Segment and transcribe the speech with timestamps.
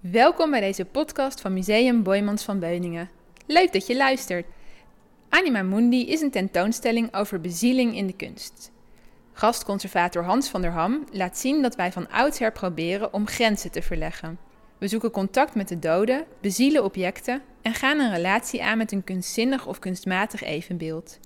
[0.00, 3.10] Welkom bij deze podcast van Museum Boymans van Beuningen.
[3.46, 4.46] Leuk dat je luistert.
[5.28, 8.70] Anima Mundi is een tentoonstelling over bezieling in de kunst.
[9.32, 13.82] Gastconservator Hans van der Ham laat zien dat wij van oudsher proberen om grenzen te
[13.82, 14.38] verleggen.
[14.78, 19.04] We zoeken contact met de doden, bezielen objecten en gaan een relatie aan met een
[19.04, 21.18] kunstzinnig of kunstmatig evenbeeld.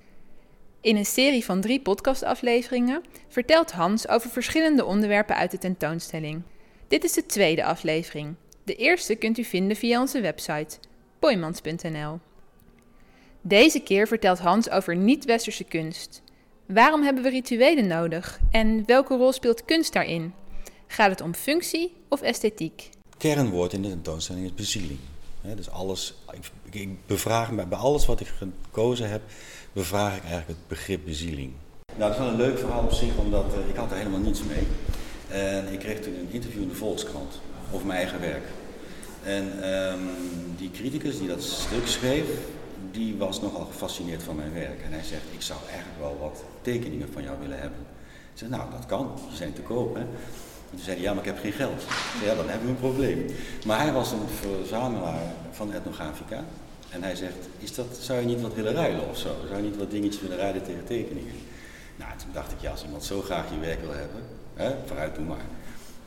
[0.81, 6.43] In een serie van drie podcastafleveringen vertelt Hans over verschillende onderwerpen uit de tentoonstelling.
[6.89, 8.35] Dit is de tweede aflevering.
[8.65, 10.77] De eerste kunt u vinden via onze website
[11.19, 12.19] boymans.nl.
[13.41, 16.23] Deze keer vertelt Hans over niet-westerse kunst.
[16.67, 20.35] Waarom hebben we rituelen nodig en welke rol speelt kunst daarin?
[20.87, 22.89] Gaat het om functie of esthetiek?
[23.19, 24.99] Kernwoord in de tentoonstelling is bezieling.
[25.57, 29.23] dus alles, ik, ik bevraag me, bij alles wat ik gekozen heb,
[29.73, 31.53] bevraag ik eigenlijk het begrip bezieling.
[31.97, 34.21] Nou, dat is wel een leuk verhaal op zich, omdat uh, ik had er helemaal
[34.21, 34.67] niets mee.
[35.29, 37.41] En ik kreeg toen een interview in de Volkskrant
[37.75, 38.45] over mijn eigen werk.
[39.23, 40.01] En um,
[40.57, 42.27] die criticus die dat stuk schreef,
[42.91, 44.83] die was nogal gefascineerd van mijn werk.
[44.85, 47.79] En hij zegt, ik zou eigenlijk wel wat tekeningen van jou willen hebben.
[48.35, 49.95] Ik nou dat kan, ze zijn te koop.
[50.71, 51.83] Toen zei hij, ja maar ik heb geen geld.
[52.25, 53.27] Ja dan hebben we een probleem.
[53.67, 56.45] Maar hij was een verzamelaar van etnografica.
[56.91, 59.29] En hij zegt, is dat, zou je niet wat willen ruilen of zo?
[59.49, 61.35] Zou je niet wat dingetjes willen ruilen tegen tekeningen?
[61.97, 64.23] Nou, toen dacht ik, ja als iemand zo graag je werk wil hebben,
[64.55, 65.45] hè, vooruit doe maar.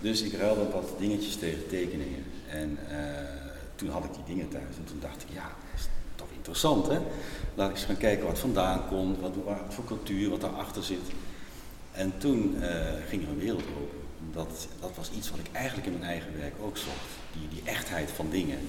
[0.01, 2.23] Dus ik ruilde wat dingetjes tegen tekeningen.
[2.49, 2.97] En uh,
[3.75, 6.87] toen had ik die dingen thuis en toen dacht ik, ja, dat is toch interessant
[6.87, 6.99] hè.
[7.55, 9.33] Laat ik eens gaan kijken wat vandaan komt, wat,
[9.69, 11.07] voor cultuur, wat daarachter zit.
[11.91, 12.69] En toen uh,
[13.07, 13.97] ging er een wereld open.
[14.33, 17.09] Dat, dat was iets wat ik eigenlijk in mijn eigen werk ook zocht.
[17.31, 18.59] Die, die echtheid van dingen.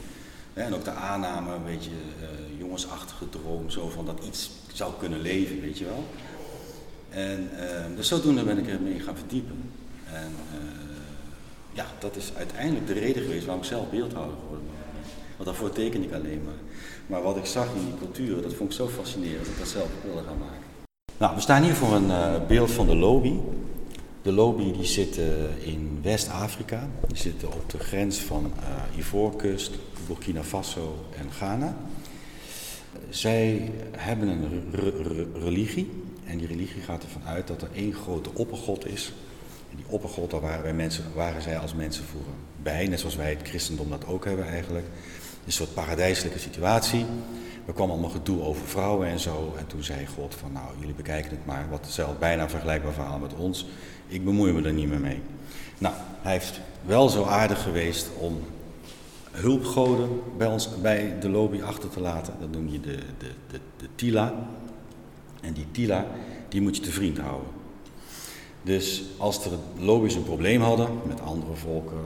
[0.55, 5.21] En ook de aanname, een beetje uh, jongensachtige droom, zo van dat iets zou kunnen
[5.21, 6.05] leven, weet je wel.
[7.11, 9.71] En uh, dus zodoende ben ik ermee gaan verdiepen.
[10.13, 10.35] En
[11.79, 15.03] ja, dat is uiteindelijk de reden geweest waarom ik zelf beeldhouwer geworden ben.
[15.37, 16.61] Want daarvoor teken ik alleen maar.
[17.07, 19.69] Maar wat ik zag in die culturen, dat vond ik zo fascinerend dat ik dat
[19.69, 20.67] zelf wilde gaan maken.
[21.19, 23.41] Nou, we staan hier voor een uh, beeld van de Lobi.
[24.23, 26.89] De Lobi die zitten in West-Afrika.
[27.07, 29.73] Die zitten op de grens van uh, Ivoorkust,
[30.07, 31.77] Burkina Faso en Ghana.
[33.09, 34.73] Zij hebben een
[35.35, 35.91] religie.
[36.25, 39.13] En die religie gaat ervan uit dat er één grote oppergod is
[39.71, 43.17] en die oppergod, daar waren, wij mensen, waren zij als mensen vroeger bij, net zoals
[43.17, 44.87] wij het christendom dat ook hebben eigenlijk.
[45.47, 47.07] Een soort paradijselijke situatie.
[47.67, 49.55] Er kwam allemaal gedoe over vrouwen en zo.
[49.59, 51.67] En toen zei God van nou, jullie bekijken het maar.
[51.71, 53.67] Wat zelf bijna vergelijkbaar verhaal met ons.
[54.07, 55.21] Ik bemoei me er niet meer mee.
[55.79, 58.41] Nou, hij heeft wel zo aardig geweest om
[59.31, 62.35] hulpgoden bij, ons, bij de lobby achter te laten.
[62.41, 64.35] Dat noem je de, de, de, de Tila.
[65.41, 66.07] En die Tila,
[66.49, 67.58] die moet je te vriend houden.
[68.69, 72.05] Dus als er lobby's een probleem hadden met andere volken,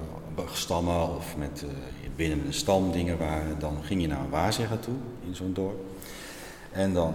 [0.52, 1.70] stammen of met uh,
[2.16, 4.94] binnen een stam dingen waren, dan ging je naar een waarzegger toe
[5.26, 5.80] in zo'n dorp.
[6.72, 7.14] En dan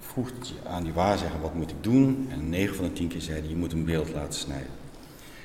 [0.00, 2.28] vroeg je aan die waarzegger wat moet ik doen.
[2.30, 4.70] En 9 van de 10 keer zei hij je moet een beeld laten snijden.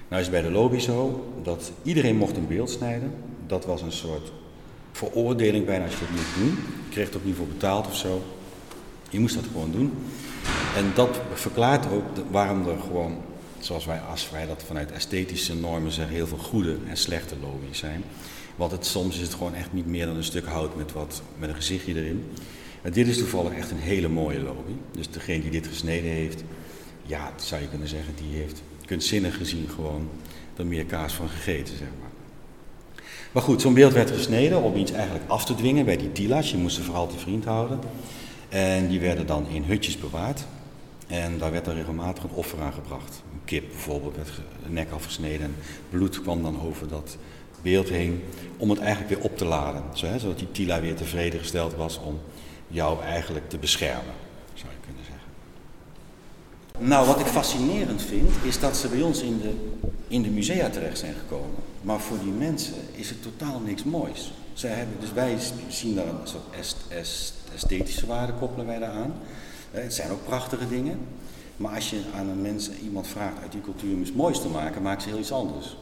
[0.07, 3.13] Nou is bij de lobby zo dat iedereen mocht een beeld snijden.
[3.47, 4.31] Dat was een soort
[4.91, 6.57] veroordeling bijna als je dat moet doen.
[6.57, 8.21] Je kreeg er ook niet voor betaald of zo.
[9.09, 9.93] Je moest dat gewoon doen.
[10.75, 13.17] En dat verklaart ook waarom er gewoon,
[13.59, 17.77] zoals wij, als wij dat vanuit esthetische normen zeggen, heel veel goede en slechte lobby's
[17.77, 18.03] zijn.
[18.55, 21.21] Want het, soms is het gewoon echt niet meer dan een stuk hout met, wat,
[21.37, 22.25] met een gezichtje erin.
[22.81, 24.71] Maar dit is toevallig echt een hele mooie lobby.
[24.91, 26.43] Dus degene die dit gesneden heeft,
[27.03, 30.09] ja, zou je kunnen zeggen, die heeft kunstzinnig gezien gewoon
[30.55, 32.09] er meer kaas van gegeten, zeg maar.
[33.31, 36.51] Maar goed, zo'n beeld werd gesneden om iets eigenlijk af te dwingen bij die tila's.
[36.51, 37.79] Je moest ze vooral te vriend houden.
[38.49, 40.45] En die werden dan in hutjes bewaard.
[41.07, 43.23] En daar werd er regelmatig een offer aan gebracht.
[43.33, 44.29] Een kip bijvoorbeeld werd
[44.63, 45.55] de nek afgesneden en
[45.89, 47.17] bloed kwam dan over dat
[47.61, 48.23] beeld heen
[48.57, 49.83] om het eigenlijk weer op te laden.
[49.93, 52.19] Zodat die Tila weer tevreden gesteld was om
[52.67, 54.13] jou eigenlijk te beschermen,
[54.53, 55.25] zou je kunnen zeggen.
[56.87, 59.53] Nou, wat ik fascinerend vind, is dat ze bij ons in de,
[60.07, 61.55] in de musea terecht zijn gekomen.
[61.81, 64.33] Maar voor die mensen is het totaal niks moois.
[64.53, 65.37] Zij hebben, dus wij
[65.67, 66.87] zien daar een soort
[67.53, 69.13] esthetische waarde koppelen wij daar aan.
[69.83, 70.99] Het zijn ook prachtige dingen.
[71.57, 74.47] Maar als je aan een mens, iemand vraagt uit die cultuur om iets moois te
[74.47, 75.77] maken, maakt ze heel iets anders.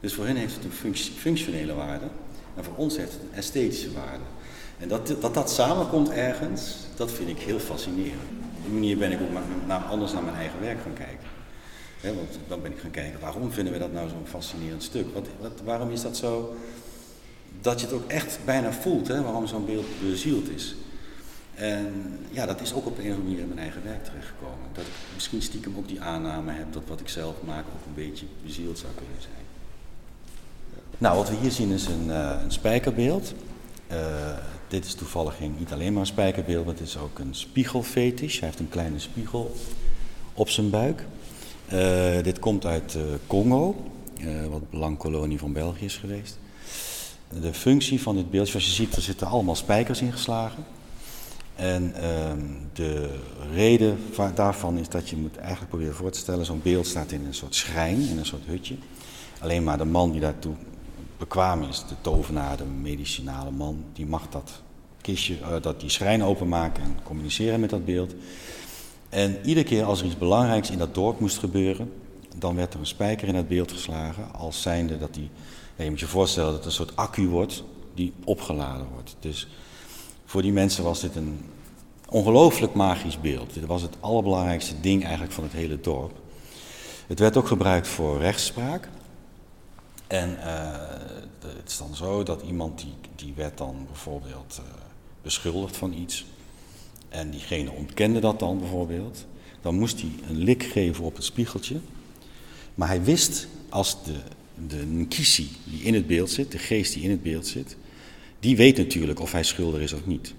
[0.00, 2.06] Dus voor hen heeft het een functionele waarde.
[2.56, 4.24] En voor ons heeft het een esthetische waarde.
[4.78, 8.22] En dat dat, dat samenkomt ergens, dat vind ik heel fascinerend.
[8.56, 12.16] Op die manier ben ik ook naar, anders naar mijn eigen werk gaan kijken.
[12.16, 15.06] want dan ben ik gaan kijken, waarom vinden we dat nou zo'n fascinerend stuk?
[15.14, 16.56] Wat, wat, waarom is dat zo,
[17.60, 20.74] dat je het ook echt bijna voelt, waarom zo'n beeld bezield is.
[21.58, 24.66] En ja, dat is ook op een of andere manier in mijn eigen werk terechtgekomen.
[24.72, 28.04] Dat ik misschien stiekem ook die aanname heb dat wat ik zelf maak ook een
[28.04, 29.46] beetje bezield zou kunnen zijn.
[30.98, 33.34] Nou, wat we hier zien is een, uh, een spijkerbeeld.
[33.90, 33.96] Uh,
[34.68, 38.38] dit is toevallig geen, niet alleen maar een spijkerbeeld, maar het is ook een spiegelfetisch.
[38.38, 39.54] Hij heeft een kleine spiegel
[40.34, 41.04] op zijn buik.
[41.72, 42.96] Uh, dit komt uit
[43.26, 43.84] Congo,
[44.50, 46.38] wat een lang kolonie van België is geweest.
[47.40, 50.64] De functie van dit beeld, zoals je ziet, er zitten allemaal spijkers ingeslagen.
[51.58, 52.40] En ehm,
[52.72, 53.18] de
[53.52, 53.98] reden
[54.34, 57.34] daarvan is dat je moet eigenlijk proberen voor te stellen, zo'n beeld staat in een
[57.34, 58.76] soort schrijn, in een soort hutje.
[59.40, 60.54] Alleen maar de man die daartoe
[61.16, 64.62] bekwaam is, de tovenaar, de medicinale man, die mag dat
[65.00, 68.14] kistje, uh, dat die schrijn openmaken en communiceren met dat beeld.
[69.08, 71.92] En iedere keer als er iets belangrijks in dat dorp moest gebeuren,
[72.36, 75.30] dan werd er een spijker in het beeld geslagen, als zijnde dat die,
[75.76, 77.64] je moet je voorstellen dat het een soort accu wordt
[77.94, 79.16] die opgeladen wordt.
[79.20, 79.48] Dus
[80.28, 81.40] voor die mensen was dit een
[82.08, 83.54] ongelooflijk magisch beeld.
[83.54, 86.12] Dit was het allerbelangrijkste ding eigenlijk van het hele dorp.
[87.06, 88.88] Het werd ook gebruikt voor rechtspraak.
[90.06, 90.44] En uh,
[91.40, 94.66] het is dan zo dat iemand die, die werd dan bijvoorbeeld uh,
[95.22, 96.26] beschuldigd van iets.
[97.08, 99.26] En diegene ontkende dat dan bijvoorbeeld.
[99.62, 101.76] Dan moest hij een lik geven op het spiegeltje.
[102.74, 104.18] Maar hij wist als de,
[104.68, 107.76] de nkisi die in het beeld zit, de geest die in het beeld zit,
[108.40, 110.34] die weet natuurlijk of hij schuldig is of niet.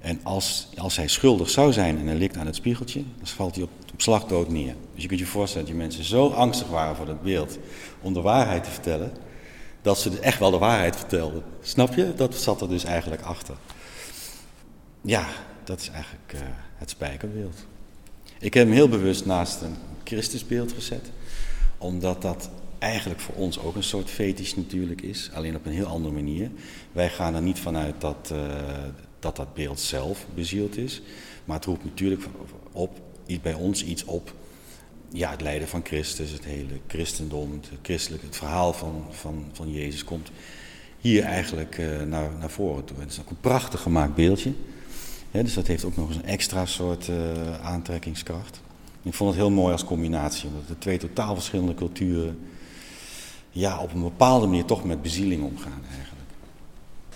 [0.00, 3.54] En als, als hij schuldig zou zijn en hij likt aan het spiegeltje, dan valt
[3.54, 4.74] hij op, op neer.
[4.94, 7.58] Dus je kunt je voorstellen dat die mensen zo angstig waren voor dat beeld
[8.00, 9.12] om de waarheid te vertellen,
[9.82, 11.42] dat ze dus echt wel de waarheid vertelden.
[11.60, 12.14] Snap je?
[12.14, 13.56] Dat zat er dus eigenlijk achter.
[15.00, 15.26] Ja,
[15.64, 16.40] dat is eigenlijk uh,
[16.74, 17.66] het spijkerbeeld.
[18.38, 21.10] Ik heb hem heel bewust naast een Christusbeeld gezet,
[21.78, 22.50] omdat dat
[22.80, 26.50] eigenlijk voor ons ook een soort fetisch natuurlijk is, alleen op een heel andere manier.
[26.92, 28.38] Wij gaan er niet vanuit dat, uh,
[29.18, 31.02] dat dat beeld zelf bezield is,
[31.44, 32.24] maar het roept natuurlijk
[32.72, 33.00] op,
[33.42, 34.34] bij ons iets op.
[35.12, 39.72] Ja, het lijden van Christus, het hele christendom, het, christelijk, het verhaal van, van, van
[39.72, 40.30] Jezus komt
[40.98, 42.96] hier eigenlijk uh, naar, naar voren toe.
[43.00, 44.52] Het is ook een prachtig gemaakt beeldje.
[45.30, 48.60] dus dat heeft ook nog eens een extra soort uh, aantrekkingskracht.
[49.02, 52.38] Ik vond het heel mooi als combinatie, omdat de twee totaal verschillende culturen
[53.50, 56.10] ja, op een bepaalde manier toch met bezieling omgaan eigenlijk.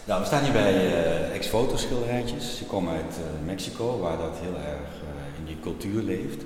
[0.04, 2.56] Nou, we staan hier bij uh, ex-foto schilderijtjes.
[2.56, 6.42] Ze komen uit uh, Mexico, waar dat heel erg uh, in die cultuur leeft.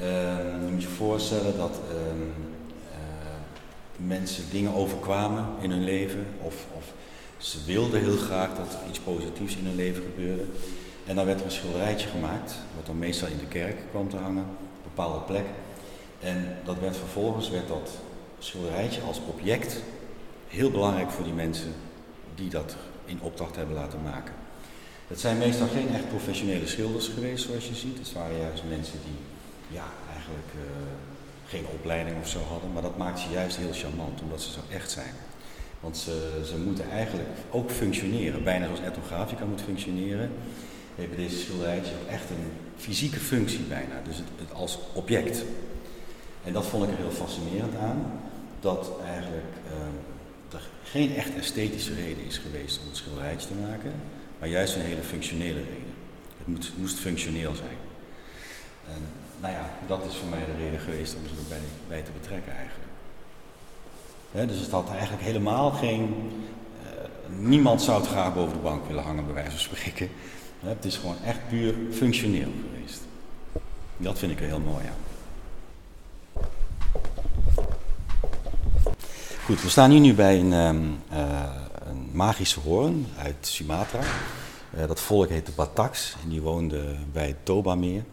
[0.00, 2.44] Ehm, je moet je voorstellen dat ehm,
[3.96, 6.84] mensen dingen overkwamen in hun leven, of, of,
[7.36, 10.44] ze wilden heel graag dat er iets positiefs in hun leven gebeurde.
[11.06, 14.16] En dan werd er een schilderijtje gemaakt, wat dan meestal in de kerk kwam te
[14.16, 15.44] hangen, op een bepaalde plek.
[16.20, 17.90] En dat werd vervolgens werd dat
[18.38, 19.82] schilderijtje als object
[20.48, 21.72] heel belangrijk voor die mensen
[22.34, 24.34] die dat in opdracht hebben laten maken.
[25.06, 27.98] Het zijn meestal geen echt professionele schilders geweest, zoals je ziet.
[27.98, 29.18] Het waren juist mensen die
[29.76, 30.62] ja, eigenlijk uh,
[31.48, 34.60] geen opleiding of zo hadden, maar dat maakt ze juist heel charmant, omdat ze zo
[34.70, 35.14] echt zijn.
[35.80, 40.30] Want ze, ze moeten eigenlijk ook functioneren, bijna zoals etnografica moet functioneren,
[40.94, 45.44] hebben deze schilderijtjes ook echt een fysieke functie bijna, dus het als object.
[46.46, 48.20] En dat vond ik er heel fascinerend aan
[48.60, 53.92] dat eigenlijk uh, er geen echt esthetische reden is geweest om het schilderijtje te maken,
[54.38, 55.94] maar juist een hele functionele reden.
[56.38, 57.78] Het moet, moest functioneel zijn.
[58.94, 59.02] En
[59.40, 62.52] nou ja, dat is voor mij de reden geweest om ze erbij bij te betrekken
[62.52, 62.90] eigenlijk.
[64.50, 66.14] dus het had eigenlijk helemaal geen.
[66.82, 70.08] Uh, niemand zou het graag boven de bank willen hangen, bij wijze van spreken.
[70.60, 73.00] het is gewoon echt puur functioneel geweest.
[73.96, 75.15] Dat vind ik er heel mooi aan.
[79.46, 81.44] Goed, we staan hier nu bij een, um, uh,
[81.88, 84.00] een magische hoorn uit Sumatra.
[84.76, 88.04] Uh, dat volk heet de Bataks en die woonde bij het Toba-meer.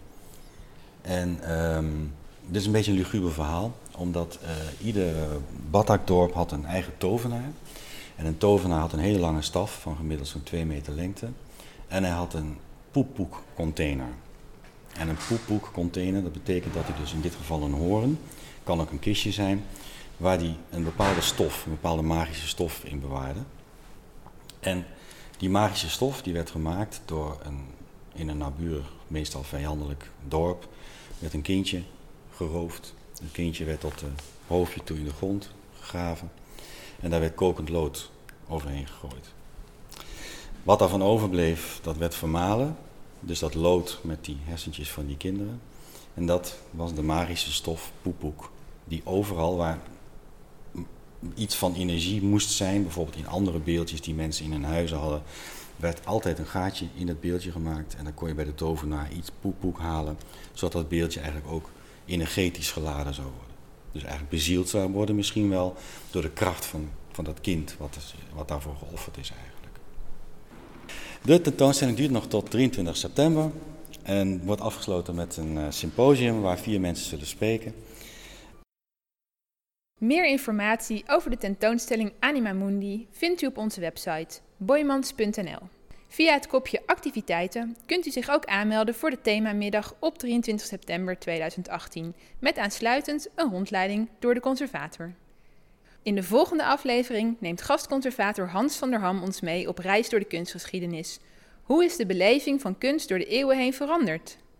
[1.01, 2.13] En um,
[2.45, 5.15] dit is een beetje een luguber verhaal, omdat uh, ieder
[5.69, 7.51] Batak-dorp had een eigen tovenaar.
[8.15, 11.27] En een tovenaar had een hele lange staf van gemiddeld zo'n 2 meter lengte.
[11.87, 12.57] En hij had een
[12.91, 14.09] poeppoek-container.
[14.97, 18.19] En een poeppoek-container, dat betekent dat hij dus in dit geval een hoorn,
[18.63, 19.63] kan ook een kistje zijn,
[20.17, 23.39] waar die een bepaalde stof, een bepaalde magische stof in bewaarde.
[24.59, 24.85] En
[25.37, 27.65] die magische stof die werd gemaakt door een,
[28.13, 30.67] in een naburig, meestal vijandelijk dorp,
[31.19, 31.81] met een kindje
[32.35, 32.93] geroofd.
[33.21, 36.31] Een kindje werd tot het hoofdje toe in de grond gegraven
[36.99, 38.11] en daar werd kokend lood
[38.47, 39.33] overheen gegooid.
[40.63, 42.77] Wat daarvan overbleef, dat werd vermalen,
[43.19, 45.61] dus dat lood met die hersentjes van die kinderen.
[46.13, 48.51] En dat was de magische stof poepoek,
[48.83, 49.79] die overal waar
[51.35, 55.21] iets van energie moest zijn, bijvoorbeeld in andere beeldjes die mensen in hun huizen hadden,
[55.75, 59.11] werd altijd een gaatje in het beeldje gemaakt en dan kon je bij de tovenaar
[59.11, 60.17] iets poepoek halen,
[60.53, 61.69] zodat dat beeldje eigenlijk ook
[62.05, 63.55] energetisch geladen zou worden.
[63.91, 65.75] Dus eigenlijk bezield zou worden misschien wel
[66.11, 69.53] door de kracht van, van dat kind wat, is, wat daarvoor geofferd is eigenlijk.
[71.21, 73.51] De tentoonstelling duurt nog tot 23 september
[74.01, 77.73] en wordt afgesloten met een eh, symposium waar vier mensen zullen spreken.
[80.03, 85.59] Meer informatie over de tentoonstelling Anima Mundi vindt u op onze website boymans.nl.
[86.07, 91.19] Via het kopje activiteiten kunt u zich ook aanmelden voor de themamiddag op 23 september
[91.19, 95.13] 2018 met aansluitend een rondleiding door de conservator.
[96.01, 100.19] In de volgende aflevering neemt gastconservator Hans van der Ham ons mee op reis door
[100.19, 101.19] de kunstgeschiedenis.
[101.63, 104.37] Hoe is de beleving van kunst door de eeuwen heen veranderd?